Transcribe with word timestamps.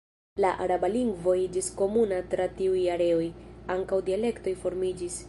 La 0.43 0.49
araba 0.65 0.87
lingvo 0.93 1.35
iĝis 1.41 1.69
komuna 1.81 2.21
tra 2.33 2.49
tiuj 2.63 2.81
areoj; 2.97 3.29
ankaŭ 3.77 4.05
dialektoj 4.11 4.57
formiĝis. 4.65 5.19